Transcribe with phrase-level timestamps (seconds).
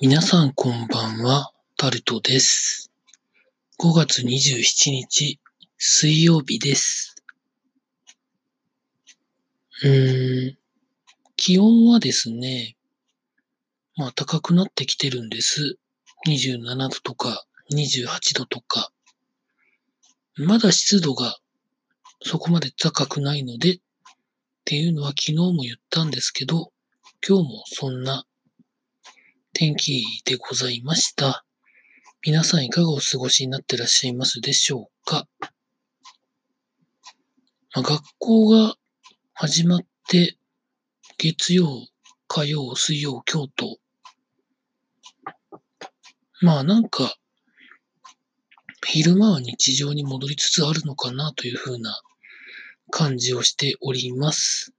[0.00, 2.92] 皆さんこんばんは、タルトです。
[3.80, 5.40] 5月27日、
[5.76, 7.16] 水曜日です。
[9.82, 10.58] うーん、
[11.34, 12.76] 気温はですね、
[13.96, 15.78] まあ高くなってきてるんです。
[16.28, 18.92] 27度とか28度とか。
[20.36, 21.38] まだ湿度が
[22.22, 23.80] そこまで高くないので、っ
[24.64, 26.70] ていうのは昨日も言ったんですけど、
[27.28, 28.28] 今日もそんな
[29.60, 31.44] 天気でございました。
[32.24, 35.26] 皆さんいかがお過ごしになってらっしゃいますでしょうか、
[37.74, 38.76] まあ、学校が
[39.34, 40.36] 始まって、
[41.16, 41.88] 月曜、
[42.28, 43.78] 火曜、水曜、今日と、
[46.40, 47.16] まあなんか、
[48.86, 52.00] 昼間は日常に戻りつつあるのかなというふうな
[52.92, 54.72] 感じをしております。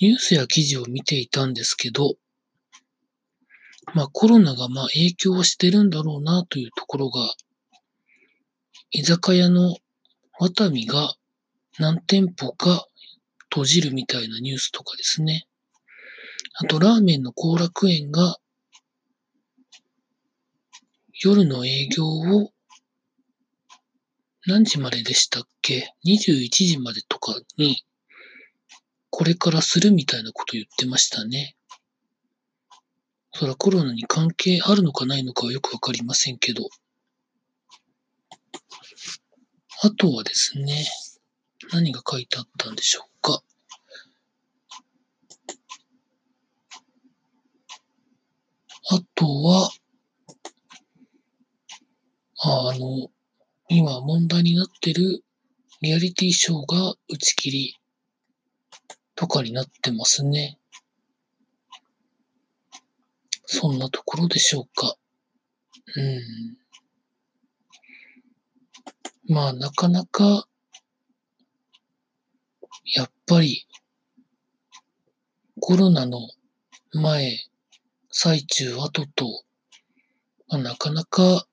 [0.00, 2.16] ニュースや記事を見ていたんですけど、
[3.94, 7.34] まあコロナがまあ影響はしてるんだろうなというところが、
[8.90, 9.76] 居酒屋の
[10.40, 11.14] ワタミが
[11.78, 12.86] 何店舗か
[13.50, 15.46] 閉じるみたいなニュースとかですね。
[16.54, 18.38] あとラーメンの後楽園が
[21.22, 22.50] 夜の営業を
[24.46, 27.84] 何時まででしたっけ ?21 時までとかに
[29.16, 31.54] これからするみたいなこと言ってましたね。
[33.32, 36.68] そらコロナに関係あるのかないのかはよくわかりませんけど。
[39.84, 40.84] あとはですね、
[41.70, 43.40] 何が書いてあったんでしょうか。
[48.90, 49.70] あとは、
[52.42, 53.10] ああの、
[53.68, 55.22] 今問題になってる
[55.82, 57.76] リアリティショーが打ち切り
[59.14, 60.58] とかになってますね。
[63.46, 64.96] そんなところでしょうか。
[65.96, 66.00] う
[69.30, 69.34] ん。
[69.34, 70.48] まあ、なかなか、
[72.94, 73.66] やっぱり、
[75.60, 76.18] コロナの
[76.92, 77.38] 前、
[78.10, 79.44] 最中、後と、
[80.48, 81.46] まあ、なかなか、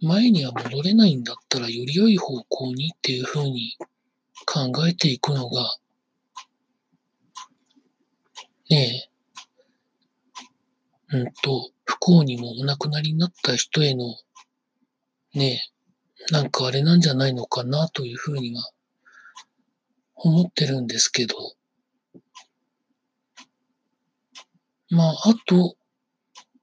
[0.00, 3.76] 前には戻れないんだったら、より良い方向にっていうふうに
[4.46, 5.76] 考えていくのが、
[8.68, 9.10] ね
[11.12, 14.04] え、うんと、不幸にもお亡くなりになった人への、
[15.34, 15.60] ね
[16.30, 18.62] え、なんかあれなんじゃないのかなというふうには
[20.14, 21.36] 思ってるんですけど、
[24.90, 25.76] まあ、あと、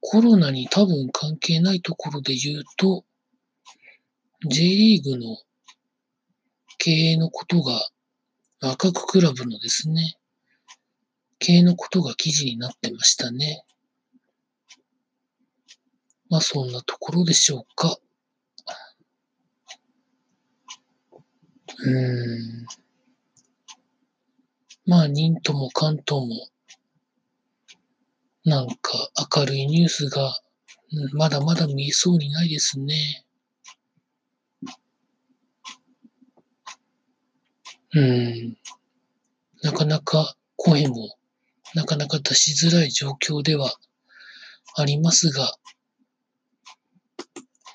[0.00, 3.04] コロナに多分関係ないところで言うと、
[4.48, 5.36] J リーグの
[6.82, 7.90] 経営のことが、
[8.62, 10.16] 赤くクラブのですね、
[11.38, 13.64] 経営のことが記事になってましたね。
[16.30, 17.98] まあそんなところでしょうか。
[21.84, 22.66] うん。
[24.86, 26.48] まあ、忍とも関とも、
[28.44, 30.34] なんか明るいニュースが、
[31.12, 33.26] まだまだ見えそうにないですね。
[37.92, 41.16] なかなか声も、
[41.74, 43.74] なかなか出しづらい状況では
[44.76, 45.56] ありますが、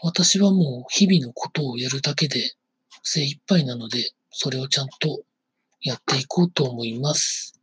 [0.01, 2.53] 私はもう日々のことをやるだけで
[3.03, 5.23] 精一杯なので、それをちゃんと
[5.81, 7.59] やっていこうと思います。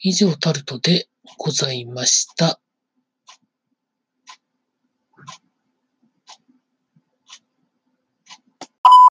[0.00, 1.08] 以上タルトで
[1.38, 2.61] ございました。